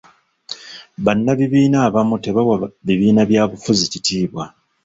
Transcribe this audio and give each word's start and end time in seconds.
Bannabibiina 1.05 1.77
abamu 1.87 2.15
tebawa 2.23 2.55
bibiina 2.85 3.21
bya 3.29 3.43
bufuzi 3.51 3.83
kitiibwa. 3.91 4.43